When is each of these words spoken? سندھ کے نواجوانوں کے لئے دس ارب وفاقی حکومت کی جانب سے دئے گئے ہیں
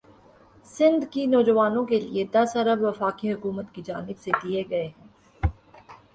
سندھ 0.65 1.05
کے 1.11 1.25
نواجوانوں 1.25 1.83
کے 1.85 1.99
لئے 1.99 2.23
دس 2.31 2.55
ارب 2.55 2.81
وفاقی 2.83 3.31
حکومت 3.33 3.71
کی 3.73 3.81
جانب 3.85 4.17
سے 4.19 4.31
دئے 4.43 4.63
گئے 4.69 4.87
ہیں 4.87 5.49